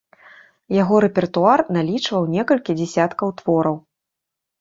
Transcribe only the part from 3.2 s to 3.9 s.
твораў.